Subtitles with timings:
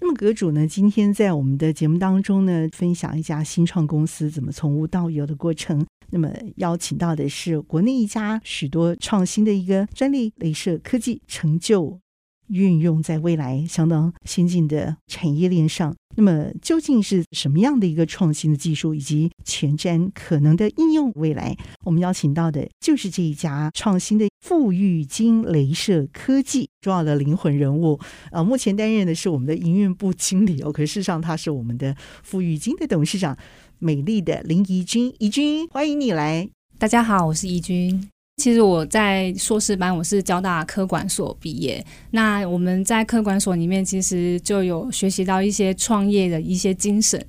[0.00, 5.86] 那么阁主呢，今天在我们的节目当中呢，分享一家新创公司怎么从无到有的过程。
[6.10, 12.00] 那么邀请到的是国内一家许多创新的一个专利镭射科技成就。
[12.48, 21.10] 运用在未来相当先进的产业链上，那么究竟是什么样的一个创新的技术以及前瞻可能的应用？
[21.14, 27.98] 未来我们邀请到的就是这一家创新的富裕金镭射科技重要的灵魂人物，
[28.32, 33.36] 呃，目前担任的是我们的营运部经理哦，可事实上他是我们的富裕金的董事长，
[33.78, 36.48] 美丽的林怡君，怡君欢迎你来。
[36.78, 38.19] 大家好，我是怡君。
[38.40, 41.84] 其实我在硕士班，我是交大科管所毕业。
[42.10, 47.22] 那我们在科管所里面，其实就有学习到一些创业的一些精神。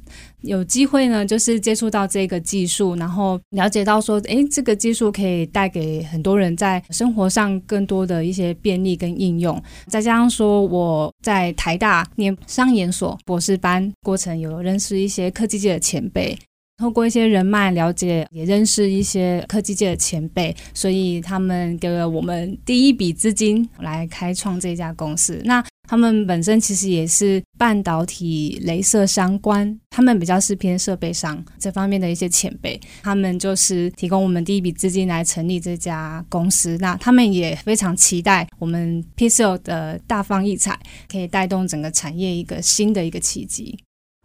[0.44, 9.62] 有机会呢，就是接触到这个技术，然后了解到说，哎，这个技术可以带给很多人在生活上更多的一些便利跟应用。
[9.88, 16.36] 再加上说我在台大念商研所博士班过程，有认识一些科技界的前辈。
[16.82, 25.40] 透过一些人脉了解，也认识一些科技界的前辈，所以他们给了我们第一笔资金来开创这家公司。
[25.46, 36.76] 那他们本身其实也是半导体雷射相关，他们比较是偏设备商这方面的一些前辈，他们就是提供我们第一笔资金来成立这家公司。
[36.80, 43.78] 那他们也非常期待我们 Pixel 的大放异彩，可以带动整个产业一个新的一个契机。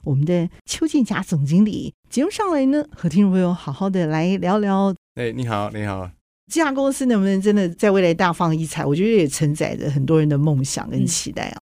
[0.05, 4.95] 我们的邱建霞总经理节目上来呢，和听众朋友好好的来聊聊。
[5.17, 6.11] 哎，你好，你好。
[6.51, 8.85] 这家公司能不能真的在未来大放异彩？
[8.85, 11.59] 我觉得也承载着很多人的梦想跟期待啊。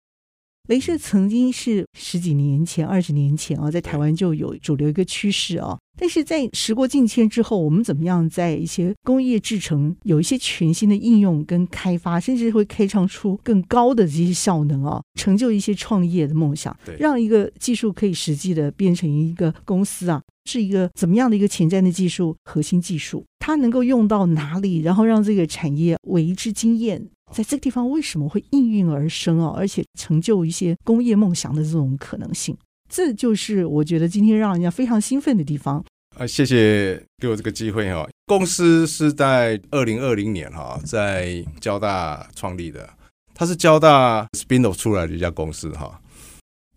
[0.68, 5.76] 嗯雷射曾经是十几年前、二十年前啊，在台湾就有主流一个趋势啊。
[5.98, 27.08] 但是在时过境迁之后，我们怎么样在一些工业制成有一些全新的应用跟开发，甚至会开创出更高的这些效能啊，成就一些创业的梦想，让一个技术可以实际的变成一个公司啊，是一个怎么样的一个前瞻的技术核心技术，它能够用到哪里，然后让这个产业为之惊艳。
[27.34, 29.54] 在这个地方为什么会应运而生哦？
[29.56, 32.56] 而且成就一些工业梦想的这种可能性，
[32.88, 35.84] 这就是我觉得今天让人家非常兴奋的地方。
[36.16, 38.06] 啊，谢谢给我这个机会哈。
[38.26, 42.88] 公司是在二零二零年哈，在交大创立的，
[43.34, 45.98] 它是交大 spin-off 出来的一家公司哈。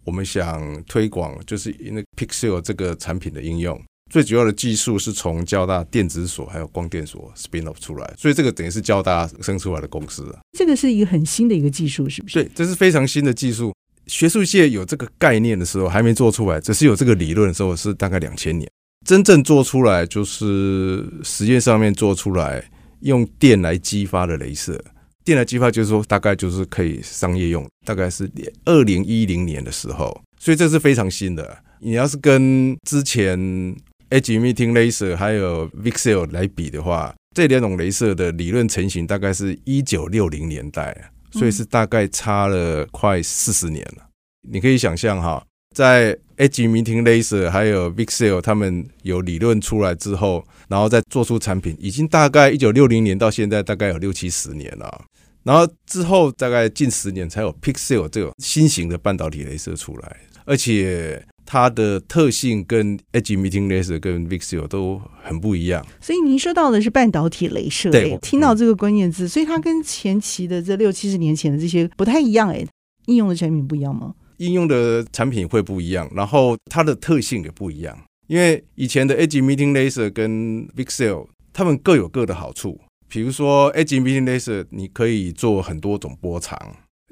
[0.05, 3.81] 我们想推广就是那 Pixel 这个产品的应用。
[4.11, 10.39] 最主要的技术是从交大电子所还有光电所 spin off 出来，所以这个等于是交大生出来的公司啊。
[10.57, 12.43] 这个是一个很新的一个技术，是不是？
[12.43, 13.73] 对，这是非常新的技术。
[14.07, 18.69] 学术界有这个概念的时候还没做出来，只是有这个理论的时候是大概两千年，
[19.03, 22.63] 真正做出来就是实验上面做出来
[22.99, 24.79] 用电来激发的镭射，
[25.23, 28.31] 电来激发就是说大概就是可以商业用，大概是
[28.65, 31.57] 二零一零年的时候，所以这是非常新的。
[31.79, 33.75] 你要是跟之前
[34.09, 44.05] Edge Emitting Laser 还有 Vixel 来比的话，这两种雷射的理论成型大概是一九六零年代，所以是大概差了快四十年了。
[44.47, 45.43] 你可以想象哈，
[45.75, 55.05] 在 Edge Emitting Laser 还有 Vixel 他们有理论出来之后，然后再做出产品，已经大概一九六零年到现在大概有六七十年了。
[55.43, 61.25] 然后之后大概近十年才有 Pixel 这种新型的半导体雷射出来，而且。
[61.45, 72.65] 它的特性跟 Edge Emitting Laser 跟 VCSEL 都很不一样，所以您说到的是半导体镭射，对，听到这个关键字，所以它跟前期的这六七十年前的这些不太一样，哎，
[73.05, 74.15] 应用的产品不一样吗？
[74.37, 77.97] 应用的产品会不一样，然后它的特性也不一样，
[78.27, 86.59] 因为以前的 Edge Emitting Laser 跟 VCSEL 它们各有各的好处，比如说 Edge Emitting Laser 你可以做很多种波长，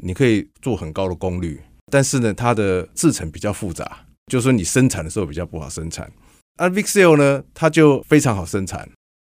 [0.02, 4.06] 你可以做很高的功率，但是呢，它的制成比较复杂。
[4.28, 6.12] 就是说你生产的时候比较不好生产，
[6.58, 8.90] 而 Vixel 呢，它就非常好生产，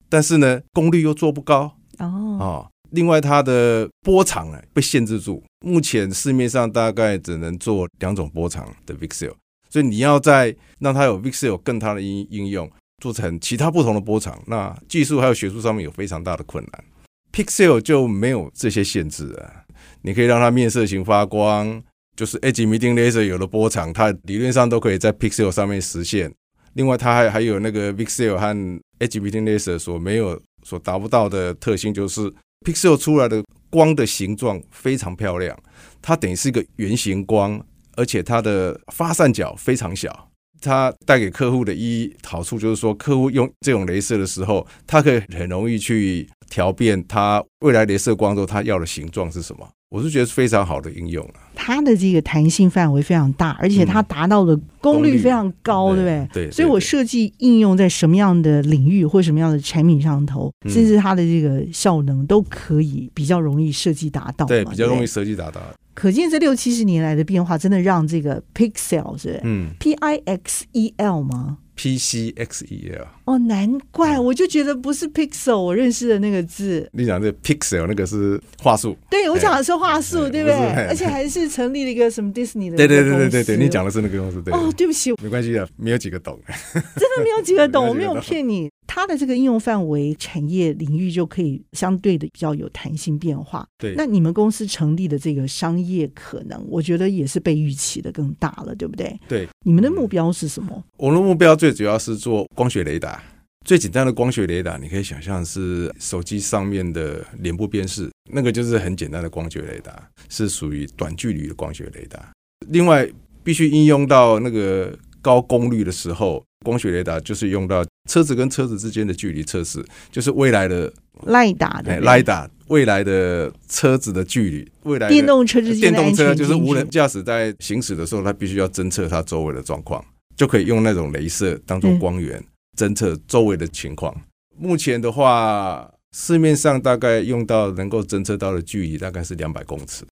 [0.08, 2.06] 但是呢，功率又做不高哦。
[2.40, 9.32] 哦，另外它的波长呢被限制住，目前市面上大概只能做两种波长的 Vixel，
[9.68, 12.68] 所以你要再让它有 Vixel 更大的应应用，
[13.02, 16.84] 做成其他不同的波长，那技术还有学术上面有非常大的困难。
[17.32, 19.64] Pixel 就没有这些限制啊，
[20.02, 21.80] 你可以让它面色型发光。
[22.20, 26.30] 就是 Edge Emitting Laser 有了波长，它理论上都可以在 Pixel 上面实现。
[26.74, 32.30] 另外，它还还有那个 Vixel 和 Hg-Meeting Laser 所没有、所达不到的特性，就是
[32.66, 35.58] Pixel 出来的光的形状非常漂亮，
[36.02, 37.58] 它等于是一个圆形光，
[37.96, 40.28] 而且它的发散角非常小。
[40.60, 49.66] 它带给客户的一好处就是说，客户用这种镭射的时候，它可以很容易去调变它未来镭射光之后它要的形状是什么。
[49.90, 56.46] 我是觉得是非常好的应用啊，它的这个弹性范围非常大，而且它达到的功率非常高，嗯、对不对？
[56.46, 64.46] 对，所以我设计应用在什么样的领域或什么样的产品上头，嗯、甚至它的这个效能都可以比较容易设计达到。
[64.46, 65.60] 对，比较容易设计达到。
[65.92, 76.88] 可见这六七十年来的变化，真的让这个 Pixel 是嗯，P I X E L 吗？P C X E L 哦，难怪我就觉得不是 Pixel，我认识的那个字。
[76.92, 80.56] 你讲这 Pixel 那个是话术，对我讲的是话术，对不对？
[80.88, 82.76] 而且还是成立了一个什么 Disney 的。
[82.76, 84.42] 对对对对对对，你讲的是那个公司。
[84.42, 86.40] 对哦，对不起，没关系的，没有几个懂，
[86.74, 88.68] 真的没有几个懂，我没有骗你。
[88.92, 93.64] 它的这个应用范围、产业领域就可以相对的比较有弹性变化。
[93.78, 99.16] 对，那你们公司成立的这个商业可能，我觉得也是被预期的更大了，对不对？
[99.28, 100.70] 对，你们的目标是什么？
[100.74, 103.19] 嗯，我们的目标最主要是做光学雷达。
[103.66, 112.30] 最简单的光学雷达，你可以想象是手机上面的脸部辨识，那个就是很简单的光学雷达，是属于短距离的光学雷达。
[112.68, 113.08] 另外，
[113.42, 116.42] 必须应用到那个高功率的时候。
[116.62, 120.92] 光学雷达就是用到车子跟车子之间的距离测试，就是未来的
[121.26, 130.04] 雷达的雷达，未来的车子的距离，未来电动车之间电动车就是无人驾驶在行驶的时候，它必须要侦测它周围的状况，
[130.36, 132.44] 就可以用那种镭射当做光源
[132.76, 134.14] 侦测周围的情况。
[134.56, 140.04] 目前的话，市面上大概用到能够侦测到的距离大概是两百公尺。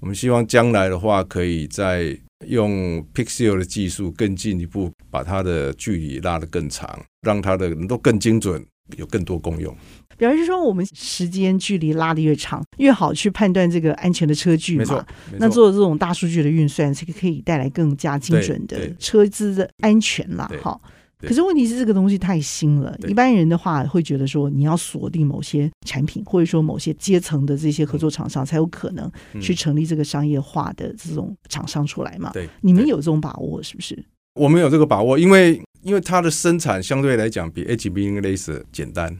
[0.00, 2.16] 我们希望将来的话，可以在
[2.46, 8.64] 用 Pixel 的技术更进一步，把它的距离拉得更长，让它的能够更精准，
[8.96, 9.74] 有更多功用。
[10.18, 15.06] 表示说，我们时间距离拉得越长，越好去判断这个安全的车距嘛。
[15.38, 20.50] 那做这种大数据的运算，这个可以带来更加精准的车资的安全啦。
[20.62, 20.80] 好。
[21.18, 22.94] 可是问题是，这个东西太新了。
[23.08, 29.10] 一般人的话会觉得说，你要锁定某些产品，或者说某些阶层的这些合作厂商，才有可能
[29.40, 32.30] 去成立这个商业化的这种厂商出来嘛？
[32.34, 33.98] 对，你们有这种把握是不是？
[34.34, 39.16] 我们有这个把握，因为因为它的生产相对来讲比 HBT Laser 简单，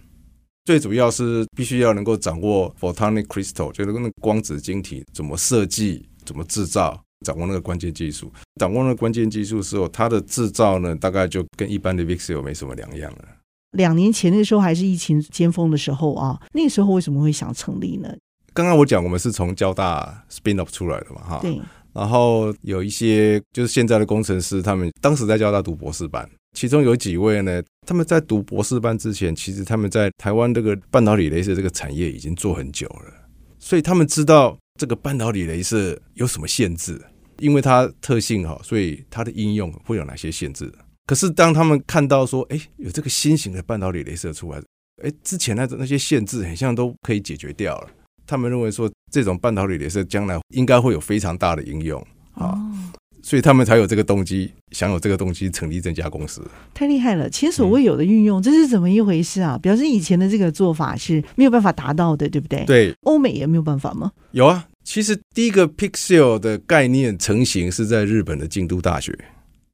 [0.66, 7.02] 最主要是必须要能够掌握 Photonic Crystal，就是那个光子晶体怎么设计、怎么制造。
[7.26, 13.24] 掌握那个关键技术，掌握那个关键技术之后，它的制造呢，大概就跟一般的 VCSEL 没什么两样了。
[13.72, 18.08] 两年前那个时候还是疫情尖峰的时候啊，那个时候为什么会想成立呢？
[18.54, 21.38] 刚刚我讲我们是从交大 spin off 出来的嘛，哈。
[21.42, 21.60] 对。
[21.92, 33.12] 然后有一些就是现在的工程师，他们当时在交大读博士班，其中有几位呢，他们在读博士班之前，其实他们在台湾这个半导体镭射这个产业已经做很久了，
[33.58, 34.56] 所以他们知道。
[34.78, 37.00] 这个半导体镭射有什么限制？
[37.38, 40.72] 因为它特性好，所以它的应用会有哪些限制？
[41.06, 44.60] 可是当他们看到说，哎，有这个新型的半导体镭射出来，
[45.02, 47.88] 哎，之前那那些限制很像都可以解决掉了。
[48.26, 52.00] 他们认为说，这种半导体镭射将来应该会有非常大的应用
[52.34, 52.48] 啊。
[52.48, 52.72] 哦
[53.22, 59.58] 所以他们才有这个动机，想有这个动机成立这家公司，太厉害了，前所未有的运用，嗯、这是怎么一回事啊？
[59.58, 62.64] 表示以前的这个做法是没有办法达到的，对不对？
[62.66, 64.12] 对，欧美也没有办法吗？
[64.30, 69.12] 有啊，其实第一个 Pixel 的概念成型是在日本的京都大学。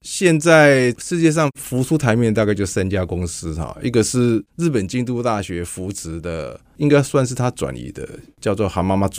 [0.00, 8.09] 现在世界上浮出台面大概就三家公司哈，一个是日本京都大学扶植的，应该算是他转移的，
[8.40, 9.19] 叫做 Hamamatsu；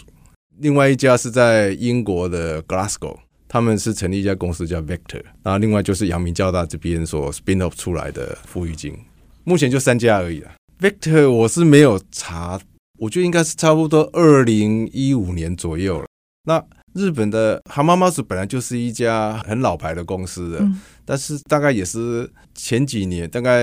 [0.57, 3.15] 另外一家是在英国的 Glasgow。
[3.47, 8.97] 他们是成立一家公司叫 Vector，然后另外就是阳明交大这边所 spin off 出来的富裕金，
[9.43, 10.51] 目前就三家而已了。
[10.79, 12.59] Vector 我是没有查，
[13.03, 16.05] 我觉得应该是差不多二零一五年左右了。
[16.45, 23.61] 那日本的 Hamamatsu 本来就是一家很老牌的公司的，嗯、但是大概也是前几年，大概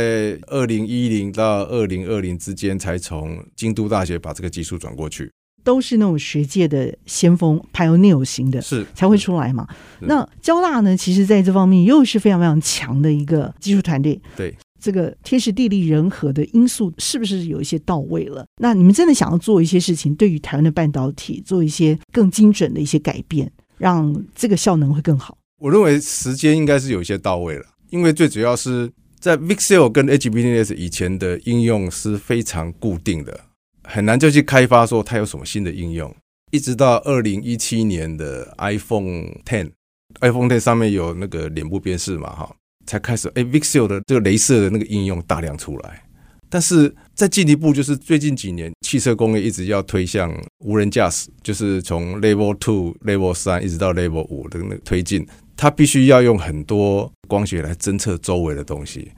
[0.48, 5.30] 二零一零到二零二零之间，才从京都大学把这个技术转过去。
[5.64, 9.66] 都是那种学界的先锋，pioneer 型的，是才会出来嘛。
[10.00, 14.18] 那交大呢，其实在这方面又是非常非常强的一个技术团队。
[14.36, 18.46] 对，这个天时地利人和的因素是不是有一些到位了？
[18.60, 25.36] 那你们真的想要做一些事情，对于台湾的半导体做一些更精准的一些改变，让这个效能会更好？
[25.58, 33.38] 我认为时间应该是有一些到位了，因为最主要是在 VCSEL 跟 HBT 以前的应用是非常固定的。
[33.84, 36.14] 很难就去开发说它有什么新的应用，
[36.52, 42.56] 一直到二零一七年的 iPhone Ten，iPhone Ten 上面有那个脸部辨识嘛，哈，
[42.90, 46.02] 才开始哎 Vixel 的这个镭射的那个应用大量出来。
[46.48, 55.24] 但是再进一步，就是最近几年汽车工业一直要推向无人驾驶，就是从 Level Two、Level 三一直到 Level 五的那个推进，
[55.56, 59.12] 它必须要用很多光学来侦测周围的东西，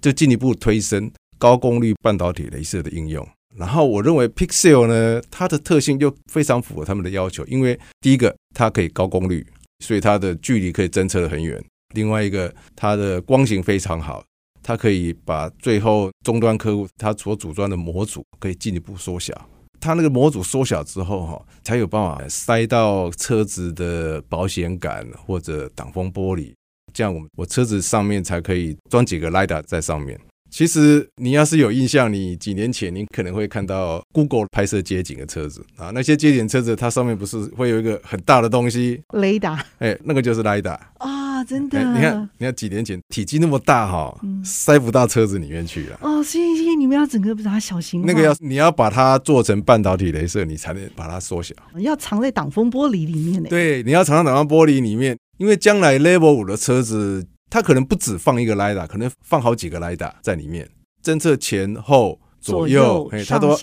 [0.00, 3.28] 就进一步推升高功率半导体镭射的应用。
[3.54, 9.46] 然后我认为 Pixel 呢，它的特性又非常符合他们的要求，因为第一个它可以高功率，
[9.84, 11.60] 所以它的距离可以侦测的很远；
[11.94, 14.22] 另外一个它的光型非常好。
[14.66, 19.34] 它可以把最后终端客户他所组装的模组可以进一步缩小，
[19.78, 26.54] 它那个模组缩小之后哈，才有办法塞到车子的保险杆或者挡风玻璃，
[26.94, 30.18] 这样我我车子上面才可以装几个 LiDAR 在上面。
[30.50, 41.78] 其实你要是有印象，你几年前你可能会看到 Google 拍摄街景的车子啊，那些街景车子它上面不是会有一个很大的东西，雷达，哎，那个就是 LiDAR 啊，真的。
[41.92, 45.98] 你看，你看几年前体积那么大哈，塞不到车子里面去了。
[46.00, 51.54] 哦，所以所以你们要整个把它小型化，那个要你要把它做成半导体镭射，你才能把它缩小。
[51.78, 53.48] 要藏在挡风玻璃里面呢。
[53.48, 57.26] 对，你要藏在挡风玻璃里面，因为将来 Level 五的车子。
[57.50, 60.68] 它可能不止放一个 LiDAR，可能放好几个 LiDAR 在里面，
[61.04, 63.56] 侦测前后左右，它都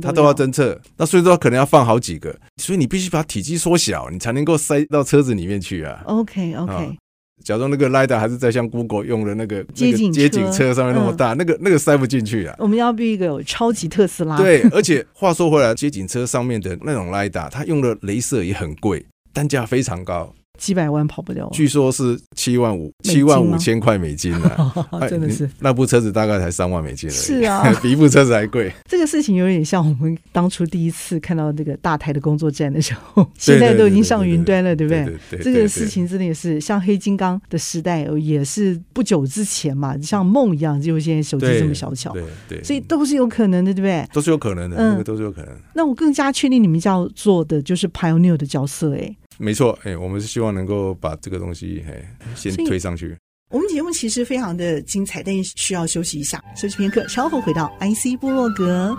[0.00, 0.80] 它都要侦测。
[0.96, 6.00] 那所以说可能要放好几个，所以你必须把体积缩小，你才能够塞到车子里面去啊。
[6.06, 6.94] OK OK，哦，
[7.42, 12.54] 假装那个 LiDAR 还是在像 Google 用的那个街景街景车上面那么大，嗯、那个那个塞不进去啊。
[12.58, 14.36] 我们要必须一个有超级特斯拉。
[14.36, 20.34] 对， 而且话说回来，街景车上面的那种 LiDAR，它用的镭射也很贵，单价非常高。
[20.58, 24.72] 几百万跑不掉，据说是七万五，七万五千块美金呢，
[25.10, 28.72] 真的是那部车子大概才三万美金而已，是啊， 比一部车子还贵。
[28.88, 35.42] 这个事情有点像我们当初第一次看到这个大台的工作站的时候， 现在都已经上云端了，对不对？
[35.42, 44.06] 这个事情真的也是像黑金刚的时代，也是不久之前嘛，像梦一样，就现在手机这么小巧，对对，所以都是有可能的，对不对？
[44.12, 45.52] 都是有可能的，那个都是有可能。
[45.74, 49.14] 那我更加确定你们要做的就是 Pioneer 的角色，哎。
[49.38, 53.16] 没错，哎，我们是希望能够把这个东西，哎，先推上去。
[53.50, 58.96] 我们节目其实非常的精彩，但是需要休息一下，休息片刻，稍后回到 IC 部落格。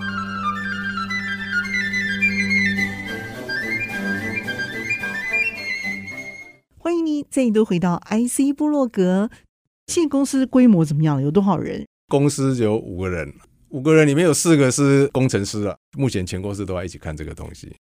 [6.78, 9.30] 欢迎你再度回到 IC 部落格。
[9.88, 11.22] 现在公司规模怎么样？
[11.22, 11.86] 有多少人？
[12.08, 13.34] 公司有五个人，
[13.70, 15.76] 五个人里面有四个是工程师了。
[15.98, 17.76] 目前全公司都在一起看这个东西。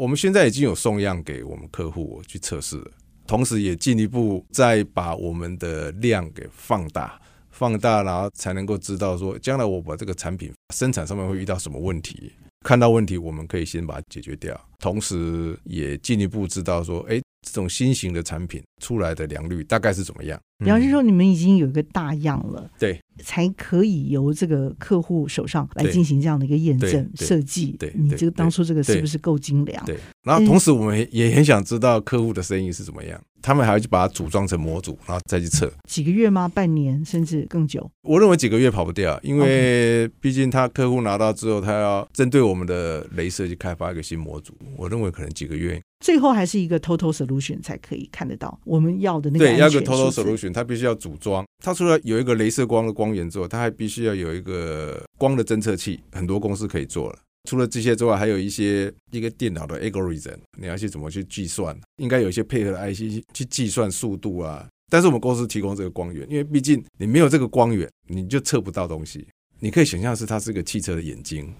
[0.00, 2.90] 我们现在已经有送样给我们客户去测试了，
[3.26, 12.32] 同时也进一步再把我们的量给放大，放大，然后才能够知道说，将来我把这个产品生产上面会遇到什么问题，
[12.64, 20.40] 看到问题我们可以先把它解决掉，同时也进一步知道说，哎，这种新型的产品出来的良率大概是怎么样。
[20.58, 27.74] 比方说，你们已经有一个大样了，对，才可以由这个客户手上来进行这样的一个验证设计。
[27.78, 29.82] 对，你这个当初这个是不是够精良？
[29.86, 35.72] 对，然后同时我们也很想知道客户的生意是怎么样，他们还要去把它组装成模组，然后再去测。
[35.88, 36.48] 几个月吗？
[36.48, 37.90] 半年，甚至更久？
[38.02, 44.52] 我认为几个月跑不掉，因为毕竟他客户拿到之后，他要针对我们的镭射去开发一个新模组。
[44.76, 45.80] 我认为可能几个月。
[46.04, 49.44] 最后还是一个 total solution 才可以看得到我们要的那个。
[49.44, 51.44] 对，要个 total solution，它必须要组装。
[51.62, 56.00] 它除了有一个镭射光的光源之后，它还必须要有一个光的侦测器。
[56.12, 57.18] 很多公司可以做了。
[57.44, 61.78] 除了这些之外，还有一些一个电脑的 algorithm，你要去怎么去计算？
[61.96, 64.68] 应该有一些配合的 IC 去计算速度啊。
[64.90, 69.26] 但是我们公司提供这个光源，因为毕竟你没有这个光源，你就测不到东西。
[69.58, 71.52] 你可以想象是它是个汽车的眼睛，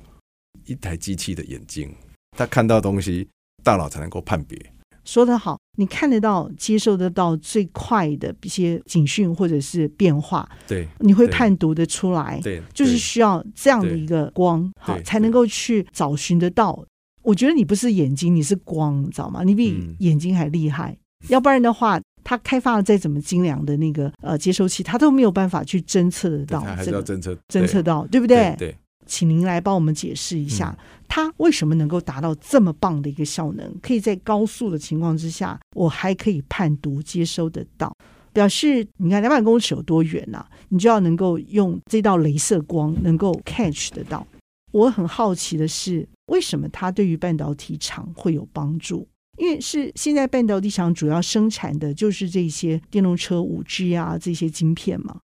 [0.67, 1.95] 一台机器的眼睛，
[2.37, 3.29] 它看到东西。
[3.63, 4.59] 大脑才能够判别。
[5.05, 16.85] 说得好，你看得到、接受得到最快的一些警讯或者是变化，对，你会判读得出来，对，就是需要这样的一个光，好，才能够去找寻得到。
[17.23, 19.43] 我觉得你不是眼睛，你是光，你知道吗？
[19.43, 20.93] 你比眼睛还厉害。
[20.93, 28.55] 嗯、要不然的话，它开发了再怎么精良的那个呃接收器，它都没有办法去侦测得到，还是要侦测，侦测到，对不对？
[28.59, 28.69] 对。
[28.69, 28.77] 对
[29.07, 30.79] 请您来帮我们解释一下，
[31.13, 33.75] 它为什么能够达到这么棒的一个效能？
[33.83, 37.93] 可以在高速的情况之下，我还可以判读接收得到，
[38.33, 40.47] 表示你看两百公尺有多远呐？
[40.69, 44.25] 你就要能够用这道镭射光能够 catch 得到。
[44.71, 49.09] 我很好奇的是，为什么它对于半导体厂会有帮助？
[49.37, 55.19] 因为是现在半导体厂主要生产的就是这些电动车五 G 啊这些晶片嘛？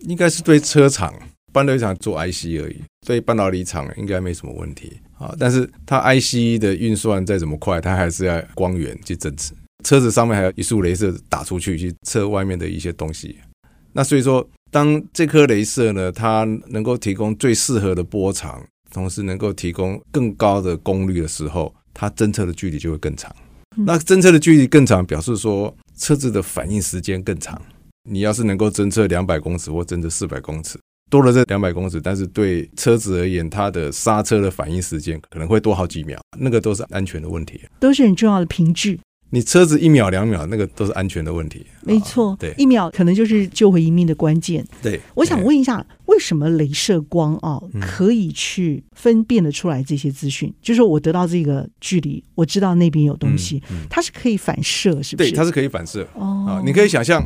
[0.00, 1.14] 应该是对车厂。
[1.52, 2.76] 半导体厂做 IC 而已，
[3.06, 5.34] 所以半导体厂应该没什么问题啊。
[5.38, 9.54] 但是它 IC 的运算再怎么快，它还是要光源去侦测。
[9.84, 13.36] 车子上面还有一束镭射打出去，去测外面的一些东西。
[13.92, 23.34] 那所以说，当这颗镭射呢，它能够提供最适合的波长，同时能够提供更高的功率的时候，它侦测的距离就会更长。
[23.76, 27.60] 那侦测的距离更长，表示说车子的反应时间更长。
[28.08, 30.78] 你要是能够侦测两百公尺或侦测四百公尺，
[31.10, 38.98] 多了这两百公尺，但是对车子而言，它的刹车的反应时间可能会多好几秒，那个都是安全的问题，都是很重要的凭据。
[39.32, 41.64] 你车子一秒两秒，那个都是安全的问题。
[41.82, 44.66] 没错，对，一秒可能就是救回一命的关键。
[44.82, 50.48] 对，我想问一下，为什么镭射光啊可以去分辨得出来这些资讯？
[50.48, 55.30] 嗯、就是我得到这个距离，我知道那边有东西，嗯嗯、它是可以反射，是不是？
[55.30, 56.04] 对，它是可以反射。
[56.14, 57.24] 哦，啊，你可以想象，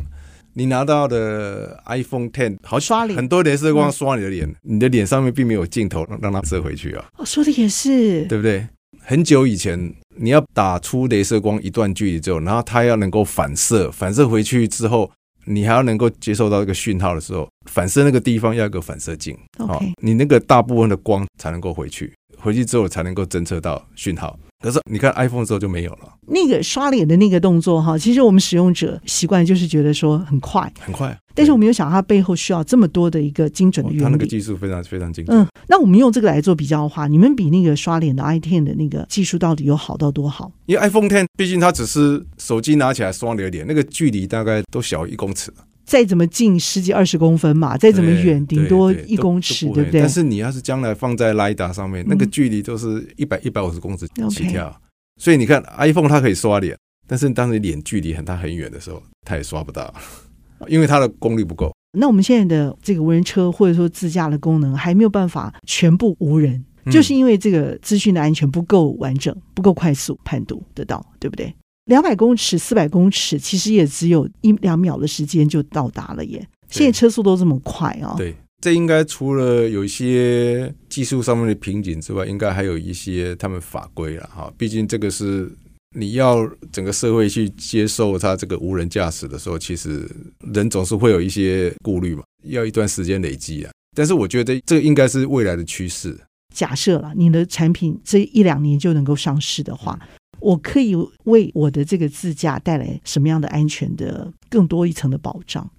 [0.57, 7.05] 你拿到的 iPhone Ten，好刷脸，很多镭射光刷你的脸，嗯、你的脸上面并没有镜头让让它射回去啊。
[7.17, 8.65] 哦，说的也是，对不对？
[9.01, 15.11] 很久以前，你要打出镭射光一段距离之后，然后它要能够反射，反射回去之后，
[15.45, 24.39] 你还要能够接受到这个讯号的时候，反射那个地方要有个反射镜，好 Okay.、哦，你那个大部分的光才能够回去，回去之后才能够侦测到讯号。
[24.61, 26.13] 可是你看 iPhone 之后就没有了。
[26.27, 31.15] 那个刷脸的那个动作哈，其实我们使用者习惯就是觉得说很快，很快。
[31.33, 34.03] 但是我没有想到它背后需要这么多的一个精准的原理。
[34.05, 35.37] 它那个技术非常非常精准。
[35.37, 40.51] 嗯，那我们用这个来做比较的话，你们比那个刷脸的 iTen 的那个技术到底有好到多好？
[40.65, 45.53] 因为 iPhone Ten 毕竟它只是手机拿起来刷你的脸，那个距离大概都小一公尺。
[45.85, 50.01] 再怎么近十几二十公分嘛，再怎么远顶多一公尺，对不对？
[50.01, 54.75] 但是你要是将来放在 LiDAR 上面，那个距离都是一百一百五十公尺起跳。
[55.21, 56.77] 所以你看，iPhone 它可以刷脸，
[57.07, 59.93] 但是当你脸距离很大很远的时候，它也刷不到，
[60.67, 61.71] 因为它的功率不够。
[61.97, 71.53] 那我们现在的这个无人车或者说自驾的功能还没有办法全部无人，嗯、就是因为这个资讯的安全不够完整，不够快速判读得到，对不对？
[71.85, 76.47] 两百公尺、四百公尺，其实也只有一两秒的时间就到达了耶。
[76.69, 78.15] 现在车速都这么快啊、哦！
[78.17, 78.35] 对。
[78.61, 84.51] 这应该除了有一些技术上面的瓶颈之外，应该还有一些他们法规了哈。
[84.57, 85.47] 毕竟这个是
[85.95, 90.09] 你要整个社会去接受它这个无人驾驶的时候，其实
[90.51, 93.71] 人总是会有一些顾虑嘛，要一段时间累积啊。
[93.95, 96.17] 但是我觉得这个应该是未来的趋势。
[96.55, 99.99] 假设了你的产品这一两年就能够上市的话，
[100.39, 100.95] 我可以
[101.25, 105.69] 为我的这个自驾带来什么样的安全的更多一层的保障？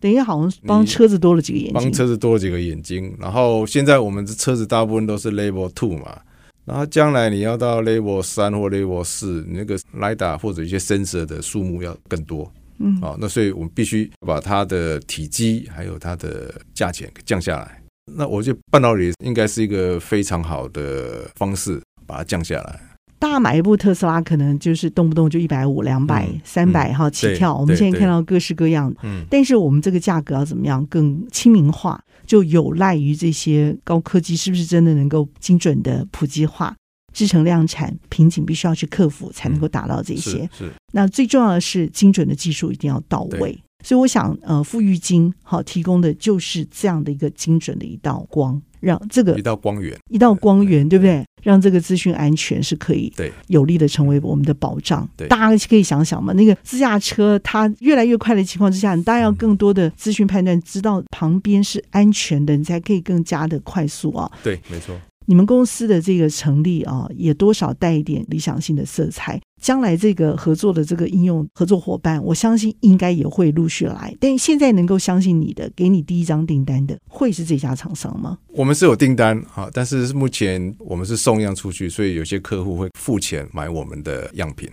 [0.00, 3.16] 等于好像帮车子多了几个眼睛，帮车子多了几个眼睛。
[3.18, 6.20] 然后现在我们的车子大部分都是 Level Two 嘛，
[6.64, 12.48] 然后将来你要到 Level 三或 Level 四，那个 LiDAR 或者一些 sensor 的数目要更多。
[12.78, 17.82] 嗯，好，那所以我们必须把它的体积还有它的价钱降下来。
[18.16, 22.80] 那我觉得半导体应该是一个非常好的方式，把它降下来。
[23.18, 27.56] 大家买一部特斯拉，可能就是动不动就一百五、两百、三百哈起跳。
[27.56, 36.74] 我们现在看到各式各样，嗯，但是我们这个价格要怎么样更亲民化，就有赖于这些高科技是不是真的能够精准的普及化、
[37.12, 40.48] 制成量产瓶颈必须要去克服，才能够达到这些。
[40.56, 43.58] 是，那最重要的是精准的技术一定要到位。
[43.84, 48.60] 所以我想，呃，富裕金好提供的就是这样的一个精准的一道光。
[48.80, 51.24] 让这个一道光源，一道光源，对不对？
[51.42, 55.08] 让这个资讯安全是可以对有力的成为我们的保障。
[55.16, 64.30] 对，大家可以想想嘛，那个自驾车它越来越快的情况之下，你当然要更多的资讯判断，知道旁边是安全的，你才可以更加的快速啊。
[64.42, 64.94] 对，没错。
[65.28, 69.38] 你们公司的这个成立啊，也多少带一点理想性的色彩。
[69.60, 74.16] 将来这个合作的这个应用合作伙伴，我相信应该也会陆续来。
[74.18, 78.38] 但现在能够相信你的，给你第一张订单的，会是这家厂商吗？
[78.54, 84.66] 我们是有订单啊，但是目前我们是送样出去，所以有些客户会付钱买我们的样品。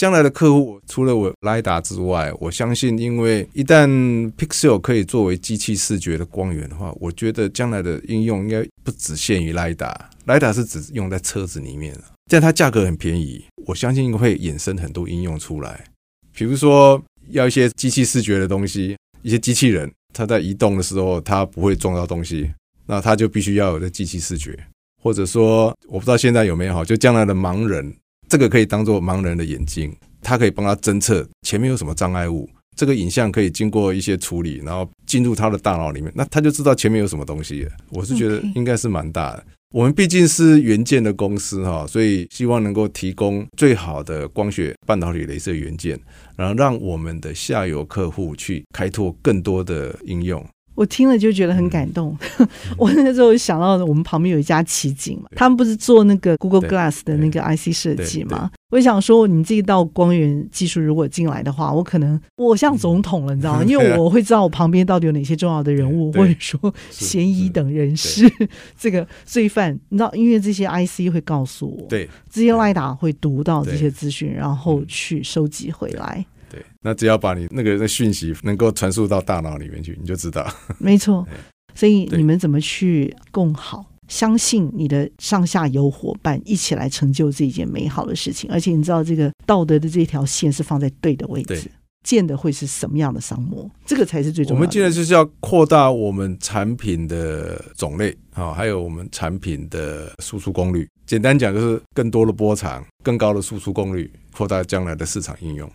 [0.00, 3.86] 将来的客户除了我 lida 之外，我相信，因为一旦
[4.32, 9.94] Pixel 可以作为机器视觉的光源的话，我觉得将来的应用应该不只限于 lida。
[10.24, 11.94] lida 是只用在车子里面，
[12.30, 15.84] 但它价格很便宜，我相信会衍生很多应用出来。
[16.32, 22.50] 比如说，要一些机器视觉的东西，一些机器人，它在移动的时候，它不会撞到东西，
[22.86, 24.58] 那它就必须要有的机器视觉。
[25.02, 27.94] 或者说，我不知道现在有没有哈，就将来的盲人。
[28.30, 32.48] 这个可以当做盲人的眼睛，它可以帮他侦测前面有什么障碍物。
[32.76, 37.66] 这个影像可以经过一些处理，然后进入他的大脑里面，那他就知道前面有什么东西。
[37.90, 39.44] 我是觉得应该是蛮大的。
[39.74, 45.98] 我们毕竟是元件的公司哈，所以希望能够提供最好的光学半导体镭射元件，
[46.36, 50.44] 然后让我们的下游客户去开拓更多的应用。
[50.80, 52.16] 我听了就觉得很感动。
[52.38, 58.50] 嗯、 我那时候想到我们旁边有一家奇景嘛，他们不是做那个 Google Glass 的那个 IC 设计嘛？
[58.70, 63.64] 我想说，你这一道光源技术如果进来的话，我可能我像总统了，你知道吗？
[63.68, 68.26] 因为我会知道我旁边到底有哪些重要的人物，或者说嫌疑等人士，
[68.80, 76.24] 这个罪犯，你知道，因为这些 IC 会告诉我，对，这些赖打会读到这些资讯，然后去收集回来。
[76.50, 80.46] 对，那只要把你那个那讯息能够传输到大脑里面去，你就知道。
[80.78, 81.26] 没错，
[81.74, 83.86] 所以你们怎么去共好？
[84.08, 91.70] 相信你的上下游伙伴一起来成就这一件美好的事情，而且你知道这个道德的这条线是放在对的位置，
[92.02, 94.60] 建的会是什么样的商模，这个才是最重要的。
[94.60, 100.88] 我们现在就是要扩大我们产品的种类啊，还有我们产品的输出功率。
[101.06, 105.70] 简单讲就是更多的波长，更高的输出功率，扩大将来的市场应用。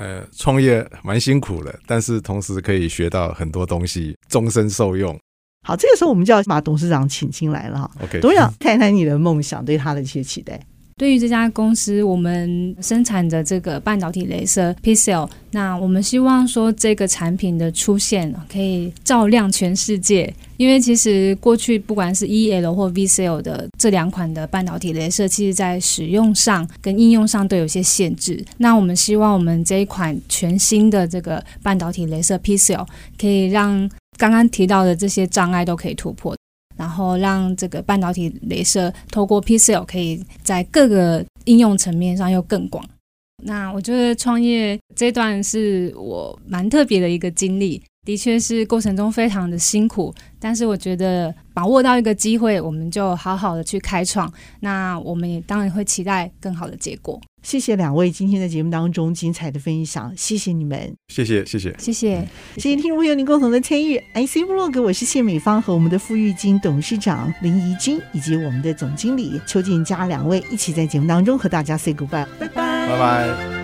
[0.00, 5.14] 呃，创业蛮辛苦的，但是同时可以学到很多东西，终身受用。
[5.62, 7.90] 好，这个时候我们就要把董事长请进来了哈。
[8.02, 10.58] OK，董事长谈谈你的梦想，对他的一些期待。
[11.00, 20.30] 对于这家公司，我们生产的这个半导体镭射 PCL，那我们希望说这个产品的出现可以照亮全世界。
[20.58, 28.44] 因为其实过去不管是 EL 或 VCL 的这两款的半导体镭射，其实在使用上跟应用上都有些限制。
[28.58, 32.86] 那我们希望我们这一款全新的这个半导体镭射 PCL
[33.18, 36.36] 可以让刚刚提到的这些障碍都可以突破，
[36.80, 42.82] 然后让这个半导体镭射透过 PCL 可以在各个应用层面上又更广。
[43.44, 54.32] 那我觉得创业这段是我蛮特别的一个经历，的确是过程中非常的辛苦，但是我觉得把握到一个机会，我们就好好的去开创。
[54.60, 57.20] 那我们也当然会期待更好的结果。
[57.42, 61.74] 谢谢两位今天在节目当中精彩的分享，谢谢你们，谢谢谢谢。
[61.78, 62.28] 谢谢。
[62.56, 63.98] 谢谢听众朋友您共同的参与。
[64.14, 72.88] IC 部落格，我是谢美芳和我们的付玉金董事长林怡君以及我们的总经理邱建佳两位一起在节目当中和大家 say goodbye，拜拜。
[72.88, 73.59] 拜拜。